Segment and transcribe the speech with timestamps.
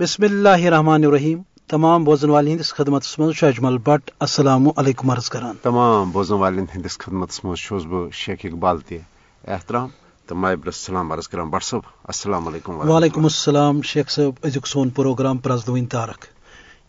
[0.00, 5.28] بسم اللہ الرحمن الرحیم۔ تمام بوزن والن ہندس خدمت مز اجمل بٹ السلام علیکم عرض
[5.28, 8.94] کران۔ تمام بوزن والن ہندس خدمت مز بہ شیخ اقبال تہ
[9.48, 9.88] احترام۔
[10.26, 14.90] تو مابر السلام عرض کران۔ بٹ صاحب السلام علیکم وعلیکم السلام شیخ صاحب ازیک سون
[14.90, 16.24] پروگرام پرزدوین تارک۔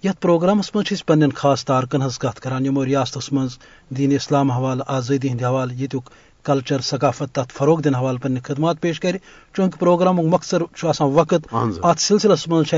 [0.05, 3.57] یت پروگرامس مز پن خاص تارکن ہز کت کران۔ یمو ریاست مز
[3.89, 6.09] دین اسلام حوالہ آزادی ہند حوالہ یتک
[6.45, 9.17] کلچر ثقافت تر فروغ دن حوالہ پنہ خدمات پیش کر
[9.55, 12.73] چونکہ پروگرام مقصد وقت ات سلسلس مز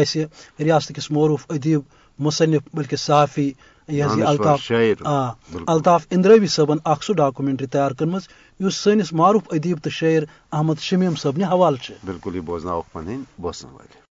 [0.60, 1.82] ریاست کس معروف ادیب
[2.19, 3.52] مصنف بلکہ صحافی
[3.89, 4.71] یہ الطاف
[5.68, 10.82] الطاف اندروی صبن اخ سہ ڈاکومنٹری تیار کرم اس سنس معروف ادیب تو شاعر احمد
[10.82, 14.11] شمیم صبن حوالہ بالکل یہ بوزناؤ پن بوزن والے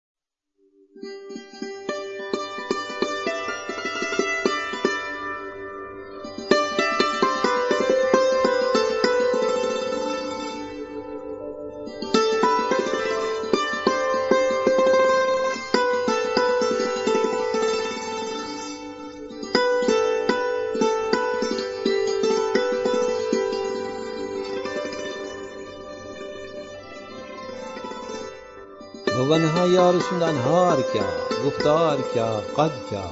[29.31, 31.07] ونہا یار سند انہار کیا،
[31.45, 33.07] گفتار کیا، قد کیا،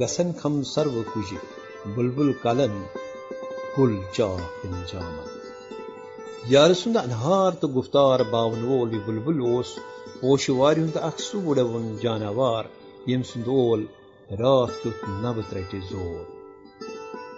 [0.00, 1.34] گسن کھم سرو کج،
[1.96, 2.76] بلبل کلن
[3.78, 5.32] گل چاک انجامن
[6.46, 9.74] یار سند انہار تو گفتار باون وول یہ بلبل اوس
[10.20, 11.60] پوش وار ہند اخ سہ
[12.02, 12.64] جانوار،
[13.06, 13.84] یم سند اول
[14.30, 16.24] رات کیت نبت رٹہ زور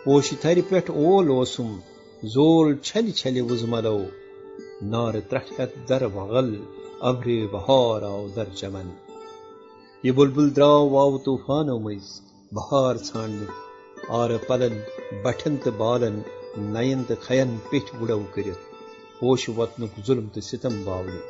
[0.04, 1.76] پوش تھر پہ اول اوسم،
[2.22, 3.98] زول چھل چھل وزملو،
[4.82, 6.54] نار ترٹ در وغل۔
[7.00, 8.90] ابر بہار آو در چمن۔
[10.02, 12.20] یہ بلبل دراو واو طوفانو مز
[12.52, 13.42] بہار ژھانڈ
[14.08, 14.80] آر پلن
[15.22, 16.20] بٹھن تو بالن
[16.56, 18.58] نین تو کھین پیٹھ گڑو کرت۔
[19.20, 21.20] پوش وطنک ظلم تو ستم باونی۔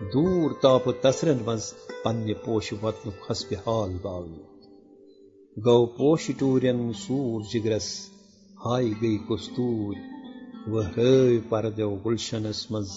[0.00, 4.42] دور تاپ تسرن مز پنہ پوش وطنک حسب حال باونی۔
[5.60, 8.10] گو پوش ٹورین سور جگرس،
[8.66, 9.94] ہائی گئی کستور۔
[10.66, 10.82] وہ
[11.48, 12.88] پردو گلشنس مز،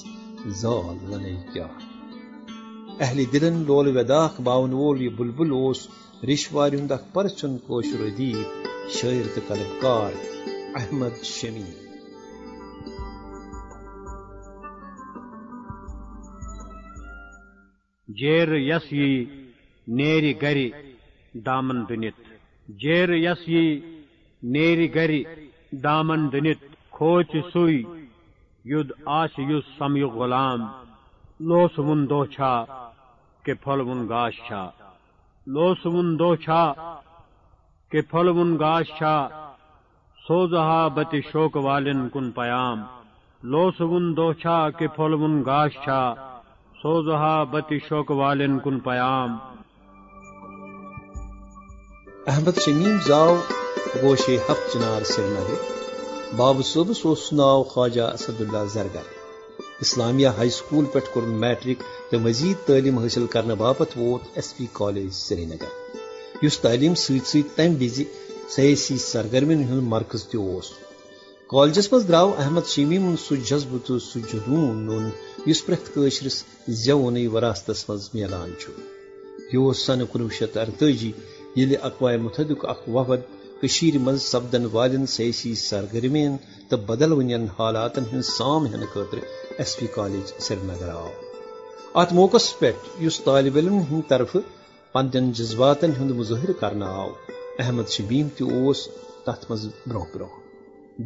[0.47, 1.67] زال لنے کیا۔
[3.05, 5.87] اہل دلن لول وداخ باون وول یہ بلبل اوس
[6.23, 10.11] رشوار ہند اخ پرچن کوشر ادیب شاعر تو کلکار
[10.75, 11.69] احمد شمی۔
[18.07, 19.25] جیر یس یہ
[19.87, 20.71] نیری گری
[21.45, 22.17] دامن دنت
[22.81, 23.79] جیر یس یہ
[24.43, 25.23] نیری گری
[25.71, 27.83] دامن دنت کھوچ سوئی
[28.65, 30.61] ید آس یس سمی غلام۔
[31.41, 32.53] لوس ون چھا
[33.49, 34.69] کہ پھل ون گاش چھا۔
[35.47, 36.73] لوس ون دو چھا
[37.91, 39.29] کہ پھل ون گاش چھا۔
[40.27, 42.83] سوزہا بتی شوک والن کن پیام۔
[43.43, 46.13] لوس ون دو چھا کہ پھل ون گاش چھا۔
[46.81, 49.37] سوزہا بتی شوک والن کن پیام۔
[52.27, 53.35] احمد شمیم زاو
[54.01, 55.61] گوشے ہفت چنار سری نگر
[56.37, 59.18] باب صبح اوس ناو خواجہ اسد اللہ زرگر۔
[59.81, 64.65] اسلامیہ ہائی سکول پہ کور میٹرک تو مزید تعلیم حاصل کرنے باپت ووت S P
[64.73, 68.01] college Srinagar اس تعلیم ست ست تم وز
[68.55, 70.71] سیاسی سرگرمین ہند مرکز تس
[71.49, 75.09] کالجس مز درو احمد شمیم سہ جذبہ تو سہ جنون نون
[75.45, 78.53] اس پریت قشرس زیونی وراثتس مز ملان
[79.53, 81.11] یہ سن کنوہ شیت ارتجی
[81.55, 83.21] یل اقوام متحدہ اخ وفد
[83.63, 86.37] کشیر مز سپدن والن سیاسی سرگرمین
[86.69, 87.13] تو بدل
[87.57, 89.19] حالاتن ہند سام ہن خاطر
[89.59, 91.09] S P college Srinagar آو
[91.95, 94.35] ات موقع پہ اس طالب علم ہند طرف
[94.95, 97.09] پن جذباتن ہند مظاہر کرنا آو
[97.59, 98.87] احمد شمیم تس
[99.25, 100.27] تت مز برو برو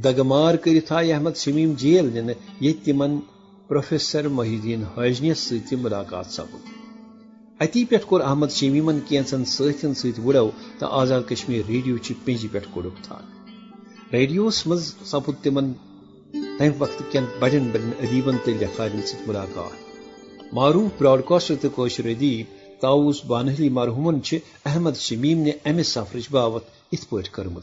[0.03, 3.19] دگمار کرت آئی احمد شمیم جیل دن یہ تمن
[3.69, 6.69] پروفیسر محی الدین حاجنیس ست ملاقات سپد
[7.59, 10.49] اتی پہ کور احمد شمیمن کینچن ستن ست وڑو
[10.79, 13.25] تو آزاد کشمیر ریڈیو چہ پنجہ پہ کوڑک تھان
[14.13, 15.73] ریڈیوس مز سپد تمن
[16.59, 22.45] تمہ وقت کن بڑن بڑن ادیبن تو لکھارن ست ملاقات۔ معروف براڈکاسٹر تو کوشر ادیب
[22.81, 24.19] تاؤس بانہلی مرحومن
[24.65, 27.57] احمد شمیم نے امہ سفرچ باوت ات پہ کرم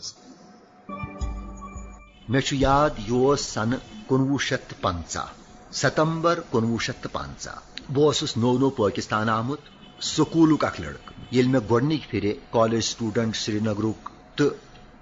[2.53, 3.75] یاد یہ سن
[4.09, 5.27] کنوہ شیت پنچہ
[5.73, 7.55] ستمبر کنوہ شیت پنچہ
[7.89, 9.69] بہ نو نو پاکستان آمت
[10.05, 14.49] سکولک اخ لڑکہ یل مے گۄڈنِچ پھر کالج سٹوڈنٹ سری نگرک تو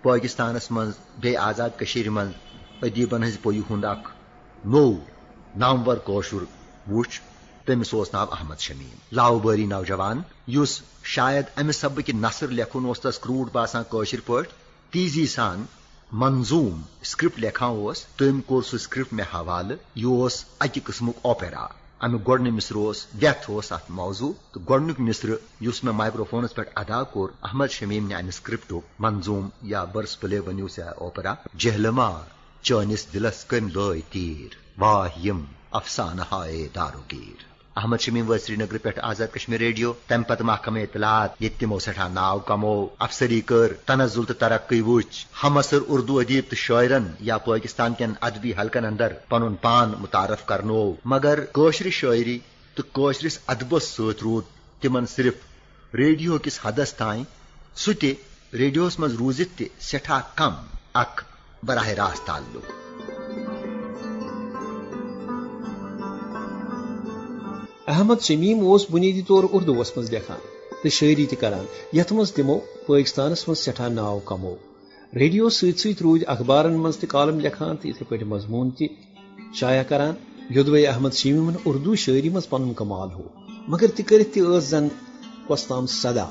[0.05, 2.11] پاکستانس من بی آزاد کشیر
[2.80, 4.10] من ادیبن ہز پوی ہند اخ
[4.64, 4.84] نو
[5.56, 6.44] نامور کوشر
[6.90, 7.20] وچ
[7.66, 13.00] تمس اوس ناو احمد شمیم لاو باری نوجوان یس شاید امہ سبق نثر لکھن اس
[13.00, 14.52] تس کروٹ باسان کوشر پٲٹھۍ
[14.92, 15.64] تیزی سان
[16.12, 21.66] منظوم سکرپٹ لکھان اس تم کور سہ سکرپٹ مے حوالہ یہ اکہ قسمک اوپیرا
[22.00, 25.28] امی گۄڈنیُک مصر اوس ویتھ اوس اتھ موضوع تہٕ گۄڈنیُک مصر
[25.60, 30.38] یُس مےٚ مائکروفونس پٮ۪ٹھ ادا کوٚر احمد شمیٖم نہِ امہِ سکرپٹُک منظوٗم یا برس پلے
[30.38, 32.10] ؤنِو سا اوپرا جہلما
[32.62, 38.78] چٲنِس دِلس کٔمۍ لٲے تیٖر واہ یِم افسانہٕ ہائے داروگیٖر احمد شمیم و سری نگر
[38.78, 43.72] پہ آزاد کشمیر ریڈیو، تم پتہ محکمہ اطلاعات یہ تمو سٹھا ناو کمو، افسری کر،
[43.87, 48.84] تنزل تو ترقی وچ، ہم اثر اردو ادیب تو شاعرن یا پاکستان کن ادبی حلقن
[48.84, 52.38] اندر پن پان متعارف کرنو۔ مگر کوشر شاعری
[52.75, 54.44] تو کوشرس ادبس ست رود،
[54.81, 55.34] تمن صرف
[55.94, 57.25] ریڈیو کس حدس تائیں
[57.76, 58.05] سہ
[58.52, 60.55] ریڈیوس مز روزت تہ سٹھا کم،
[60.94, 61.20] اک
[61.66, 62.70] براہ راست تعلق۔
[67.87, 70.38] احمد شمیم اس بنیادی طور اردوس مز لکھان
[70.82, 74.55] تو شاعری تہ کران۔ یت مز تمو پاکستانس مز سٹھا ناو کمو۔
[75.14, 78.84] ریڈیو ست ست رود اخبارن مز تہ کالم لکھان تو اتھے پہ مضمون تہ
[79.55, 80.14] شائع کران۔
[80.50, 83.22] یودوے احمد شمیمن اردو شاعری مز پن کمال ہو۔
[83.69, 84.88] مگر تہ کرت تہ ٲس زن
[85.49, 86.26] کس تام صدا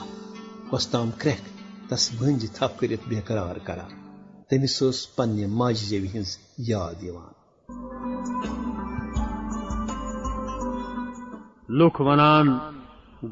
[0.72, 1.42] کس تام کرک
[1.90, 4.07] تس بنج تھپ کرت بے قرار کران۔
[4.50, 7.38] تمس پنہ ماجہ زیوی ہنز یاد یوان۔
[11.70, 12.58] لکھ ونان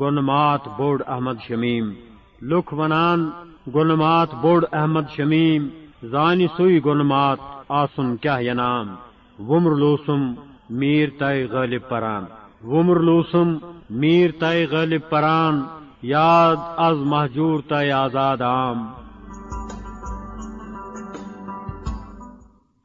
[0.02, 1.94] گنمات بوڑ احمد شمیم۔
[2.42, 3.30] لکھ ونان
[3.76, 5.68] گنمات بوڑ احمد شمیم۔
[6.04, 7.38] زانی سوئی گنمات
[7.70, 8.96] آسن کیا ینام
[9.40, 10.34] ومر لوسم،
[10.70, 12.24] میر تائے غالب پران۔
[12.64, 13.58] ومر لوسم،
[13.90, 15.62] میر تائے غالب پران۔
[16.02, 19.05] یاد از محجور تائے آزاد عام۔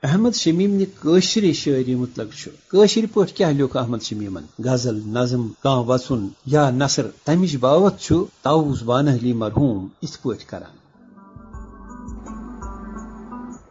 [0.02, 6.70] احمد شمیم نشر شاعری متعلق پہ کیا لوک احمد شمیمن غزل، نظم کان وسن یا
[6.70, 8.12] نثر تمچ باوت
[8.42, 10.76] تاؤس بان علی مرحوم ات پہ کران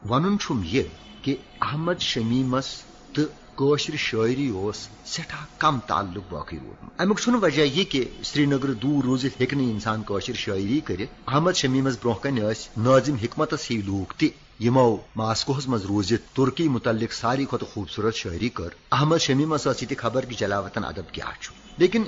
[0.09, 0.83] ون یہ
[1.21, 2.65] کہ احمد شمیمس
[3.13, 3.21] تو
[3.55, 9.03] قشر شاعری اس سٹھا کم تعلق باقی روزمت امیک وجہ یہ کہ سری نگر دور
[9.03, 12.39] روزت ہیکہ انسان قشر شاعری کرت احمد شمیمس برہ کن
[12.77, 14.25] ناظم حکمتس ہی لوک تہ
[14.59, 18.69] یمو ماسکوہس مز روزت ترکی متعلق ساری کھت خوبصورت شاعری کر.
[18.91, 21.29] احمد شمیمس یہ خبر کہ جلاوطن ادب کیا
[21.77, 22.03] لیکن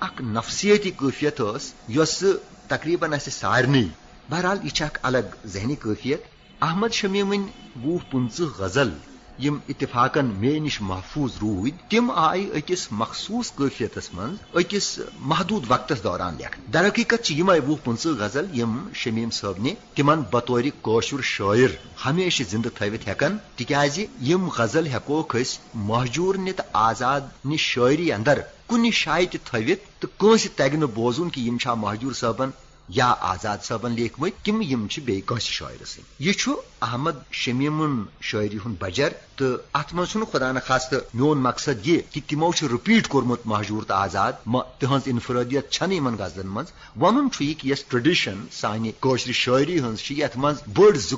[0.00, 2.24] اک نفسیتی کیفیت اس
[2.68, 3.88] تقریباً اس سارنی
[4.30, 6.20] بہرحال یہ اک الگ ذہنی کیفیت.
[6.60, 7.46] احمد شمیمن
[7.84, 8.90] وُہ پنچہ غزل
[9.38, 16.02] یم اتفاقن مے نش محفوظ رود، تم آئی اکس مخصوص قفیتس من اکس محدود وقتس
[16.04, 21.22] دوران لکھ در حقیقت یمے وُہ پنچہ غزل یم شمیم صٲب نے تمن بطور کوشر
[21.24, 28.12] شاعر ہمیشہ زندہ تھوت ہیکن، تکیاز یم غزل ہیکوک اس محجور نت آزاد نش شاعری
[28.12, 32.12] اندر کن شائع تہ تھوت تو کنس تگہ بوزن کہ یم محجور
[32.88, 36.52] یا آزاد صٲبن لیکھمت تم یم بیٚیہِ کٲنٛسہِ شاعر سٕنٛدۍ یہ چھُ
[36.82, 42.50] احمد شمیٖمن شاعری ہُنٛد بجر تو ات من خدا نخواست میون مقصد یہ کہ تمو
[42.62, 44.32] رپیٹ کورمت مہجور تو آزاد
[44.78, 46.64] تہذ انفرادیت چھن ان غزلن من
[47.00, 51.16] ون یہ کہ یس ٹریڈیشن سانہ قشر شاعری ہز یت من بڑ زو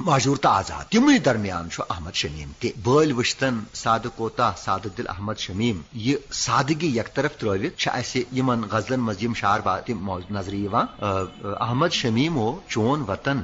[0.00, 0.84] مہجور تو آزاد.
[0.90, 2.52] تم درمیان چھُ احمد شمیم.
[2.58, 5.80] تہ بل وشتن ساد کوتا، ساد دل احمد شمیم.
[5.92, 7.88] یہ سادگی یک طرف تروت
[8.32, 9.90] ان غزلن مز شار بات
[10.30, 10.52] نظر
[11.00, 13.40] احمد شمیم ہو چون وطن،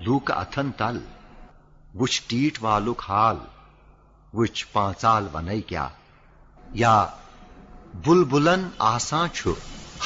[0.00, 0.98] لوک اتھن تل،
[1.94, 3.36] وچ ٹیٹ والک حال،
[4.34, 5.88] وچ پانچال ون کیا۔
[6.72, 7.06] یا
[7.94, 9.28] بل بلن آسان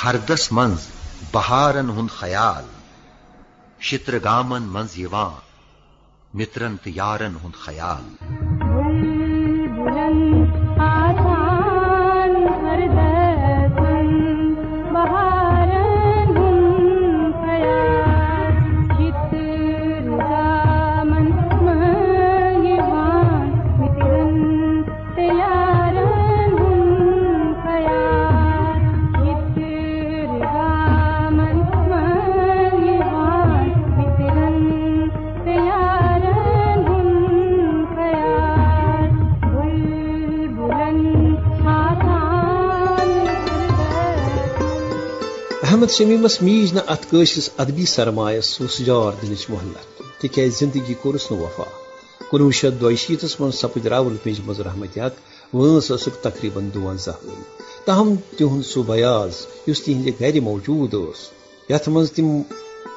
[0.04, 0.86] ہردس منز،
[1.32, 2.64] بہارن ہند خیال
[3.80, 4.98] شتر گامن منز
[6.34, 8.04] مترن تو یارن ہند خیال۔
[45.68, 47.02] احمد شمیمس میج نا ات
[47.58, 51.64] ادبی سرمایس سجار دنچ محلت تک زندگی کورس نو وفا
[52.30, 57.42] کنوہ شیت دشیتس من سپد راول پنج مز رحمت حق وانس ثق تقریباً دونزہ ؤری
[57.86, 61.28] تاہم تہد سہ بیاض اس تہندِ گھر موجود اس
[61.70, 62.30] یت من تم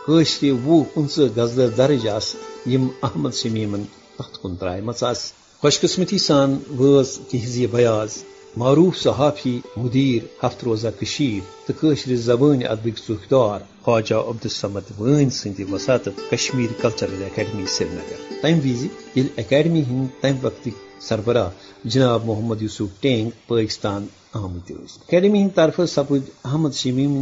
[0.08, 2.36] قشر وُہ پنچہ غزل درج آس
[2.66, 3.84] یم احمد شمیمن
[4.18, 5.32] تحت کن ترائمت آس
[5.64, 8.18] خوش قسمتی سان وٲژ تہذ بیاض
[8.58, 15.60] معروف صحافی، مدیر ہفت روزہ کشیر تو قشر زبان ادبک ذخدار خواجہ عبدالصمد وین سند
[15.72, 18.84] وساطت Kashmir cultural academy Srinagar تم وز
[19.16, 20.68] یل اکیڈمی ہند تم وقت
[21.00, 21.50] سربراہ
[21.86, 27.16] جناب محمد یوسف ٹینگ، پاکستان آمت اکیڈمی ہند طرف سپد احمد شمیم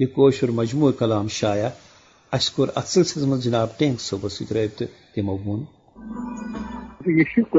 [0.00, 1.68] یہ کوشر مجموعہ کلام شائع
[2.32, 5.64] اس کور ات سلسلس من جناب ٹینک صبح ست رابطہ تمو وون
[7.08, 7.56] یہ شیت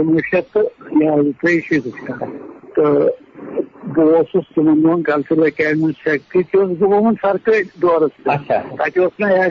[2.83, 9.19] بہٕ اوسُس تِمن دۄہن کلچرل اکیڈمی سیکٹری تہِ اوسُس بہٕ گوٚمُت سرکٲرۍ دورس تتہِ اوس
[9.19, 9.49] مےٚ اے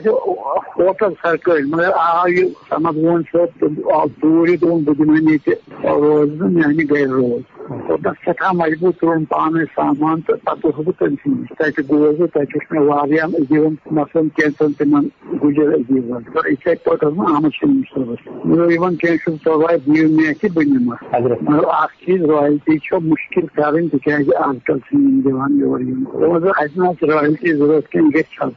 [0.79, 5.55] ہوٹل سرکٲرۍ مگر آو یہِ سمد وون صٲب آو دوٗر یہِ دوٚپُن بہٕ دِمن ییٚتہِ
[5.85, 10.95] روز نہٕ میانہِ گرِ روز۔ کوٚر سٮ۪ٹھاہ مجبوٗر تُلُن پانے سامان تہٕ پتہٕ اوسُس بہٕ
[10.99, 15.09] تٔمۍ سٕے نِش تتہِ گوس بہٕ تتہِ وٕچھ مےٚ واریاہ عجیٖبن مثلاً کینٛژن تِمن
[15.43, 19.45] گُجر عجیٖبن تہٕ یِتھے پٲٹھۍ اوس بہٕ احمد شمیٖم صٲبس مےٚ دوٚپ یِمن کینٛہہ چھُنہٕ
[19.45, 20.97] پرواے دِیِو مےٚ اَتھِ بہٕ نِمہٕ
[21.43, 26.45] مگر اکھ چیٖز رایلٹی چھو مُشکِل کرٕنۍ تِکیازِ آز کل چھِنہٕ دِوان یور یِم دوٚپمس
[26.57, 28.53] اَسہِ نہ حظ رایلٹی ضروٗرت کینٛہہ گژھِ حظ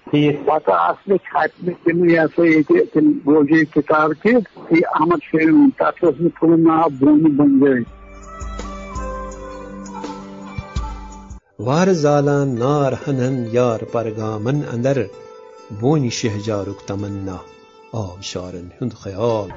[0.46, 5.70] پتہٕ آسہٕ مےٚ چھاپہِ تِم یہِ ہسا ییٚتہِ تِم گوجے کِتاب تہِ یہِ احمد شمیٖم
[5.78, 7.84] تتھ اوس مےٚ تھوٚومُت ناو بونہِ بنجٲرۍ
[11.60, 15.04] وار زالان نار ہنن یار پرگامن اندر
[15.80, 17.36] بونی شہجارک تمنا
[17.94, 19.50] آبشارن ہند خیال۔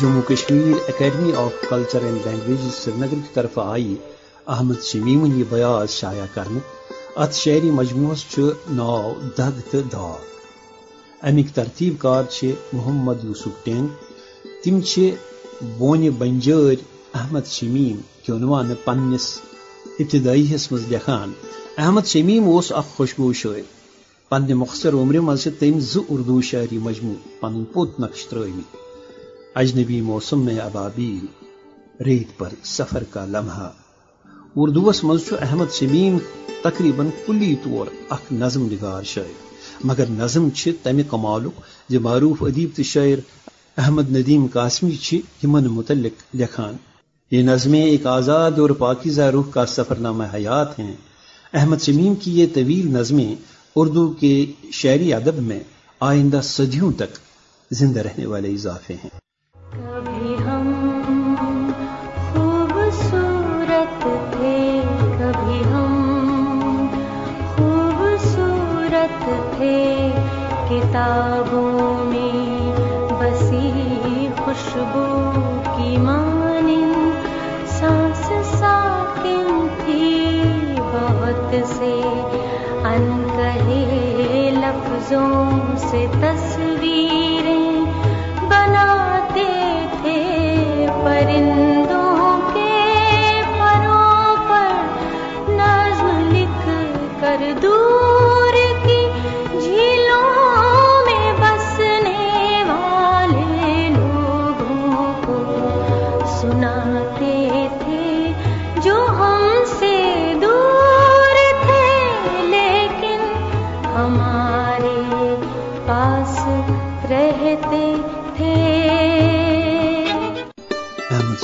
[0.00, 3.94] Jammu Kashmir academy of culture and language Srinagar کی طرف آئی۔
[4.46, 6.58] احمد شمیم یہ بیاض شائع کرنے۔
[7.16, 8.38] ات شعری مجموعس
[8.70, 10.16] ناو دگ تو داغ
[11.22, 13.86] امیک ترتیب کار محمد یوسف ٹینگ۔
[14.64, 14.80] تم
[15.78, 16.74] بونہ بنجر
[17.14, 19.40] احمد شمیم کیونوان پنس
[19.98, 21.32] ابتدائی حص مز لکھان۔
[21.78, 23.62] احمد شمیم اس اخ خوشبو شاعر
[24.30, 28.83] پنہ مختصر عمر مز تم زردو شاعری مجموع پن پوت نقش ترمت
[29.54, 31.26] اجنبی موسم میں ابابیل،
[32.02, 33.70] ریت پر سفر کا لمحہ۔
[34.56, 36.18] اردوس مز احمد شمیم
[36.62, 39.32] تقریباً کلی طور اخ نظم نگار شاعر
[39.84, 40.48] مگر نظم
[40.82, 43.18] تمہ کمالک معروف ادیب تو شاعر
[43.76, 46.74] احمد ندیم قاسمی یمن متعلق لکھان۔
[47.30, 50.94] یہ نظمیں ایک آزاد اور پاکیزہ روح کا سفر نامہ حیات ہیں۔
[51.52, 53.34] احمد شمیم کی یہ طویل نظمیں
[53.76, 55.60] اردو کے شعری ادب میں
[56.00, 57.18] آئندہ صدیوں تک
[57.70, 59.23] زندہ رہنے والے اضافے ہیں۔
[70.68, 72.72] کتابوں میں
[73.10, 75.04] بسی خوشبو
[75.76, 77.26] کی مانند
[77.68, 80.42] سانس ساکن تھی
[80.76, 81.92] بہت سے
[82.84, 83.06] ان
[83.36, 87.84] کہے لفظوں سے تصویریں
[88.48, 89.48] بناتے
[90.02, 90.18] تھے
[91.04, 91.73] پرندوں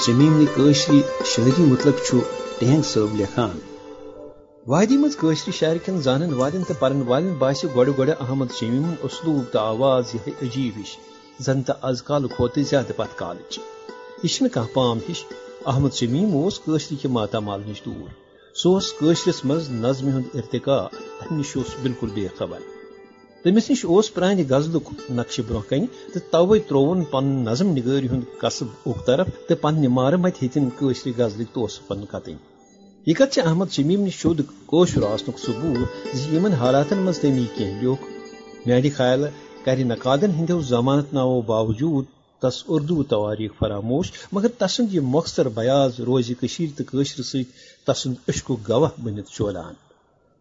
[0.07, 1.93] شمیم نشری شاعری مطلب
[2.59, 3.59] ٹینگ صٲب لکھان۔
[4.67, 5.17] وادی مز
[5.55, 10.05] شاعر کن زانن والن تو پرن والن باس گوڑ گوڑ احمد شمیم اسلوب تو آواز
[10.15, 10.97] یہ عجیب ہش۔
[11.41, 13.59] زن تو از کال کھوت زیادہ پت کالچ
[14.23, 15.25] یہ کھانا پام ہش۔
[15.67, 18.09] احمد شمیم اسری کے ماتامال نش دور۔
[18.55, 20.87] سوشرس مز نظم ہند ارتقا
[21.21, 22.59] تمہ نش بالکل بے خبر۔
[23.45, 24.79] تمس نش پرانہ غزل
[25.11, 29.89] نقش برہ کن تو توے ترون پن نظم نگاری ہند قصب اک طرف تو پنہ
[29.89, 32.37] مار مت ہتن قشر غزل توسفن قطن
[33.07, 37.99] یہ کت احمد شمیم نش شد کوشر آسنک ثبوت زمن حالات مز تمی کی لیوک
[38.67, 39.25] میانہ خیال
[39.65, 42.05] کر نقادن ہندو ضمانت ناو باوجود
[42.43, 49.01] تس اردو تواریخ فراموش، مگر تسند یہ مختصر بیاض روز تو ست تسند عشق گواہ
[49.03, 49.90] بنت چولان۔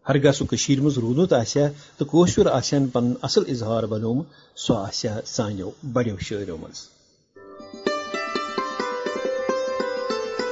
[0.08, 4.22] ہرگاہ سہ کشیر مز رودمت آسیا، تو کوشر آسیان پن اصل اظہار بنوم
[4.56, 6.78] سو آسیا سانیو بڑیو شعرو مز۔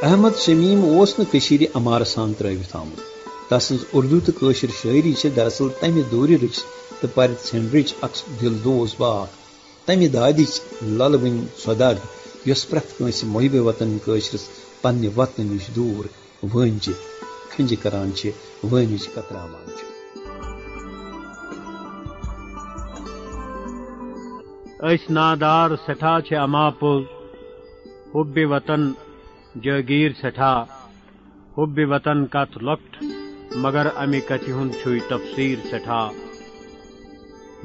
[0.02, 3.00] احمد شمیم اوس نشیر امار سان تروت آمت
[3.50, 6.58] تسز اردو تو قشر شاعری سے دراصل تمہ دورچ
[7.00, 9.26] تو پرت ژھنڈرچ اکس دل دوز باغ۔
[9.86, 12.06] تمہ دادچ لل ون سو دگ
[12.48, 14.40] یس پرٛٮ۪تھ کٲنٛسہِ محب وطن قٲشرس
[14.82, 16.06] پننہِ وطنہٕ نِش دوٗر۔
[16.54, 16.94] وٲنجہِ
[17.58, 18.10] کھنجہ کران
[18.72, 19.70] ونج کتراوان
[24.88, 27.02] اس نادار سٹھا چھ اما پوز
[28.14, 28.82] حب وطن
[29.64, 30.52] جاگیر سٹھا
[31.56, 33.02] حب وطن کت لۄکٹ
[33.62, 36.02] مگر امہِ کتھِ ہُنٛد چھُے تفسیٖر سٹھا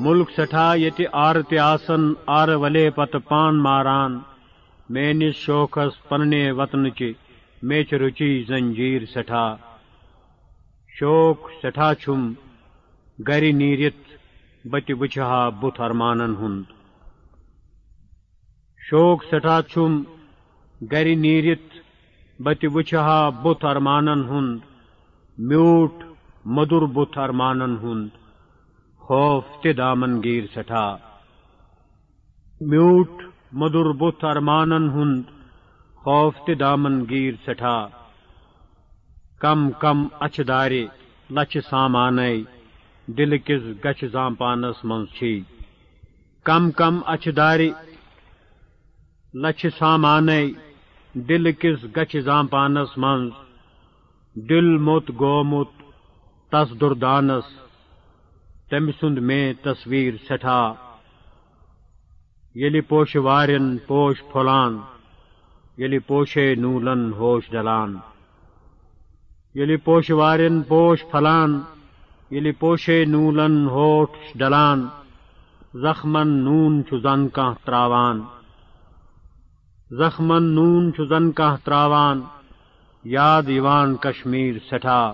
[0.06, 2.08] ملک سٹھا ییٚتہِ آرٕ تہِ آسن
[2.40, 4.18] آرٕ ولے پتہٕ پان ماران
[4.94, 7.12] میٲنِس شوقس پننہِ وطنٕچہِ
[7.68, 9.46] مےٚ چھِ رُچی زنجیٖر سٹھا
[11.00, 12.34] شوق سٹھا چھُم
[13.28, 14.04] گرِ نیٖرِتھ
[14.72, 16.64] بہٕ تہِ وٕچھِ ہا بُتھ ارمانن ہُنٛد۔
[18.90, 20.04] شوق سٹھا چھُم
[20.92, 21.74] گرِ نیٖرِتھ
[22.44, 24.60] بہٕ تہِ وٕچھِ ہا بُتھ ارمانن ہُنٛد۔
[25.38, 26.06] میوٗٹھ
[26.46, 28.10] مدُر بُتھ ارمانن ہُنٛد۔
[28.98, 30.98] خوف تہِ دامن گیٖر سٹھا۔
[32.62, 35.24] میوٗٹھ مدُر بُتھ ارمانن ہُنٛد۔
[35.96, 38.03] خوف تہِ دامن گیٖر سٹھا۔
[39.44, 40.74] کم کم اچھِ دارِ
[41.36, 42.32] لچھِ سامانے
[43.18, 45.34] دلہٕ کِس گچھِ زامپانس منٛز چھی
[46.48, 47.62] کم کم اچھِ دارِ
[49.34, 50.42] لچھِ سامانے
[51.30, 53.32] دلہٕ کِس گچھِ زامپانس منٛز
[54.50, 55.72] دل موٚت گومُت
[56.52, 57.46] تس دُردانس
[58.70, 60.68] تٔمۍ سُنٛد مےٚ تصویٖر سٮ۪ٹھاہ
[62.60, 64.74] ییٚلہِ پوشہِ وارٮ۪ن پوش پھۄلان
[65.78, 67.92] ییٚلہِ پوشے نوٗلن ہوش ڈلان
[69.56, 71.52] ییٚلہِ پوشہِ وارٮ۪ن پوش پھلان
[72.32, 74.80] ییٚلہِ پوشے نوٗلن، ہوٹھ ڈلان،
[75.84, 77.22] زخمن نوٗن چھُ زن
[77.66, 78.18] تراوان۔
[80.00, 81.32] زخمن نوٗن چھُ زن
[81.66, 82.22] تراوان،
[83.04, 85.12] یاد یِوان کشمیٖر سٮ۪ٹھاہ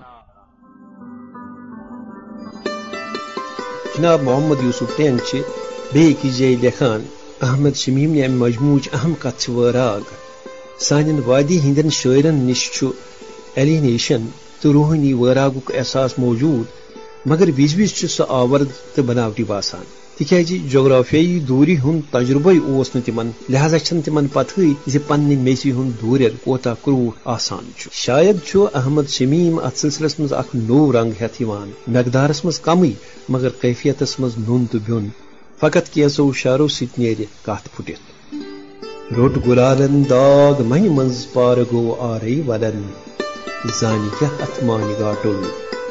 [3.98, 5.18] جناب محمد یوسف ٹینگ
[5.94, 7.02] بیٚیہِ جایہِ لیکھان
[7.42, 8.52] احمد شمیم نے امہِ
[8.94, 10.04] اہم کتھ چھِ وٲراگ
[11.26, 12.92] وادی ہٕنٛدٮ۪ن شٲعرن نِش چھُ
[13.60, 14.22] ایلینیشن
[14.62, 16.68] تو روحانی وٲراگُک احساس موجوٗد،
[17.30, 19.86] مگر وِزِ وِزِ چھُ سُہ آورد تہٕ بناوٹی باسان۔
[20.18, 25.38] تِکیازِ جی، جغرافیٲیی دوٗرِ ہُنٛد تجربے اوس نہٕ لہذا چھنہٕ تِمن پتہٕے زِ جی پننہِ
[25.38, 26.76] میژِ ہُنٛد دوٗریر کوتاہ
[27.36, 32.60] آسان شاید چھُ احمد شمیم اتھ سلسلس منٛز اکھ نوٚو رنگ ہٮ۪تھ یِوان مقدارس منٛز
[32.60, 32.94] کمٕے
[33.30, 35.08] مگر کیفیتس منٛز نوٚن تہٕ بیوٚن
[35.60, 38.06] فقط کینٛژو شعرو سۭتۍ نیرِ کتھ پھُٹِتھ
[39.18, 43.09] روٚٹ گُلالن داغ منہِ منٛز پارٕ گوٚو آرے ولن۔
[43.66, 45.42] زانہِ کیٛاہ اتھ مانہِ گاٹُل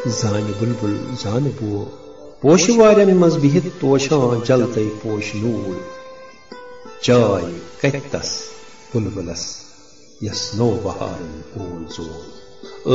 [0.06, 1.84] زانہِ بُلبُل زانہِ بو
[2.40, 5.74] پوش وارن مز بہت توشان جلتے پوش نور۔
[7.02, 8.42] چائے کتس
[8.94, 9.56] بلبلس
[10.22, 12.38] یس نو بہارن اول زور۔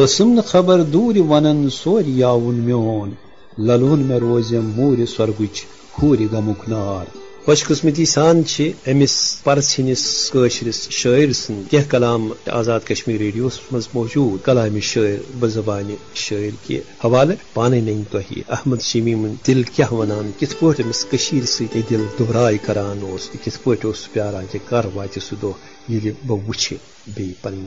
[0.03, 3.11] ٲسم نہٕ خبر دوٗرِ ونان سورِ یاوُن میون،
[3.57, 5.65] للوُن مےٚ روزم موٗرِ سۄرگٕچ
[6.01, 8.43] ہوٗرِ غمُک نار۔ خوش قسمتی سان
[8.87, 15.91] امس پرسنس قشرس شاعر سن کی کلام آزاد کشمیر ریڈیوس مز موجود کلام شاعر بزبان
[16.15, 21.05] شاعر کے حوالہ پانے نئی تھی احمد شمیم دل کیا ونان کت پہ امس
[21.47, 26.39] سی دل دبرائے کران اس کت پہ پیاران کہ کر وات سہ دہ یل بہ
[26.47, 26.73] وچھ
[27.07, 27.61] بی پن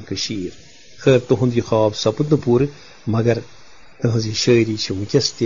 [0.98, 2.60] خیر تہد یہ خواب سپد پور
[3.06, 3.38] مگر
[4.00, 5.44] تہذی شاعری ونکس تہ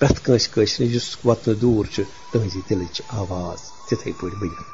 [0.00, 1.84] پریت کنس قشر اس وطن دور
[2.32, 4.72] تہذی دلچ آواز تتھے پہ بنت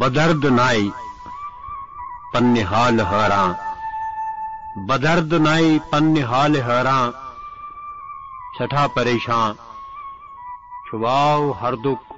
[0.00, 0.88] بدرد نائی
[2.32, 3.52] پنہ حال حیران
[4.88, 7.10] بدرد نائی پنہ حال حیران
[8.58, 9.54] سٹھا پریشان
[10.94, 12.12] واو ہردک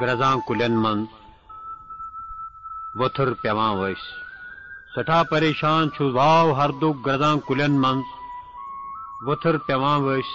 [0.00, 1.04] گرزان کلین من
[2.94, 4.02] وتھر پیوان وس
[4.94, 8.00] سٹھا پریشان واو ہردک گرزان کلین من
[9.20, 10.30] وتھر پیوان وس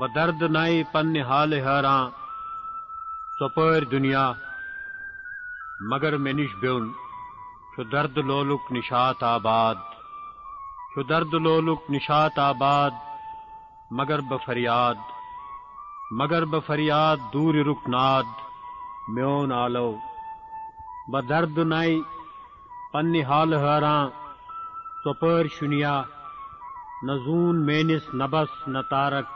[0.00, 2.10] بدرد نائی پنہ حال حیران،
[3.38, 4.32] سپر دنیا،
[5.90, 6.92] مگر مے نش بیون
[7.92, 9.76] درد لولک نشات آباد
[11.08, 12.90] درد لولک نشات آباد،
[13.90, 14.98] مگر بفریاد
[16.10, 18.24] مگر بفریاد دور رک ناد،
[19.08, 19.92] میون آلو،
[21.08, 22.00] بدرد نائی
[22.92, 24.08] پنہ حال حیران،
[25.04, 26.02] سپر شنیا
[27.02, 29.28] نہ زون مینس نبس نہ تارک،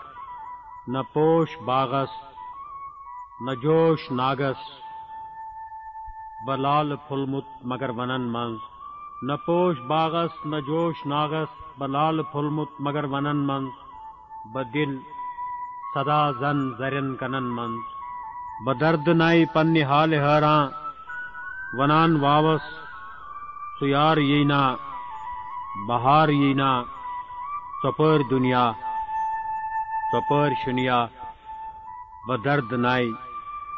[0.87, 2.13] نہ پوش باغس،
[3.41, 4.61] نہ جوش ناگس،
[6.47, 8.57] بلال پھلمت مگر ونن من
[9.23, 13.65] نہ پوش باغس، نہ جوش ناگس، بلال پھلمت مگر ونن من
[14.55, 14.99] بدل
[15.95, 17.77] سدا زن زرین کنن من
[18.67, 20.69] بدرد نائی پنہ حال حیران۔
[21.73, 22.63] ونان واوس،
[23.81, 24.77] سیار یینا،
[25.89, 26.83] بہار یینا۔
[27.85, 28.65] ژۄپٲرۍ دنیا
[30.11, 30.99] ژۄپٲرۍ شنیا
[32.29, 33.09] بدرد نائی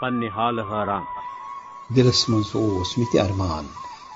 [0.01, 1.05] پن حال حران
[1.97, 3.65] دلس مز اوس مےٚ ارمان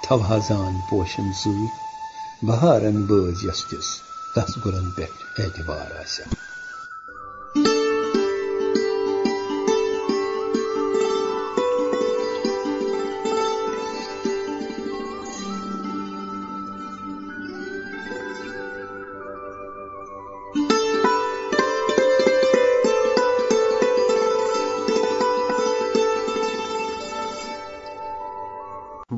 [0.03, 1.69] تھوہا زان پوشن سۭتۍ
[2.47, 3.61] بہارن بز یس
[4.35, 6.27] تس گُرن پٮ۪ٹھ اعتبار آسیا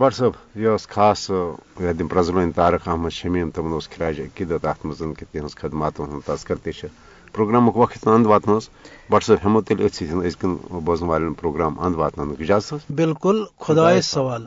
[0.03, 4.87] بٹ صٲب یہ ٲس خاص یتھ پرزلٲنۍ طارق احمد شمیٖم تِمن اوس خراج عقیدت اتھ
[4.87, 6.89] منٛز کہِ تِہنٛز خدماتن ہُنٛد تذکر تہِ چھِ
[7.33, 8.69] پروگرامُک وقت اند واتنس
[9.11, 13.45] بٹ صٲب ہٮ۪مو تیٚلہِ أتھۍ سۭتۍ أزکٮ۪ن بوزن والٮ۪ن پروگرام اند واتناونُک اجازت؟ حظ بالکل
[13.61, 14.47] خدایس سوال۔